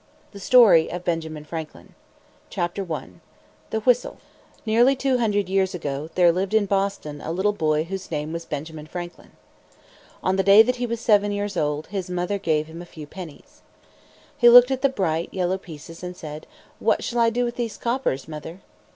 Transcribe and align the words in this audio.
THE 0.31 0.39
STORY 0.39 0.89
OF 0.91 1.03
BENJAMIN 1.03 1.45
FRANKLIN. 1.45 1.93
I. 2.57 2.69
THE 3.69 3.79
WHISTLE. 3.81 4.17
Nearly 4.65 4.95
two 4.95 5.19
hundred 5.19 5.47
years 5.47 5.75
ago, 5.75 6.09
there 6.15 6.31
lived 6.31 6.55
in 6.55 6.65
Boston 6.65 7.21
a 7.21 7.31
little 7.31 7.53
boy 7.53 7.83
whose 7.83 8.09
name 8.09 8.33
was 8.33 8.43
Benjamin 8.45 8.87
Franklin. 8.87 9.33
On 10.23 10.37
the 10.37 10.43
day 10.43 10.63
that 10.63 10.77
he 10.77 10.87
was 10.87 10.99
seven 10.99 11.31
years 11.31 11.55
old, 11.55 11.85
his 11.89 12.09
mother 12.09 12.39
gave 12.39 12.65
him 12.65 12.81
a 12.81 12.85
few 12.87 13.05
pennies. 13.05 13.61
He 14.35 14.49
looked 14.49 14.71
at 14.71 14.81
the 14.81 14.89
bright, 14.89 15.31
yellow 15.31 15.59
pieces 15.59 16.01
and 16.01 16.17
said, 16.17 16.47
"What 16.79 17.03
shall 17.03 17.19
I 17.19 17.29
do 17.29 17.45
with 17.45 17.55
these 17.57 17.77
coppers, 17.77 18.27
mother?" 18.27 18.61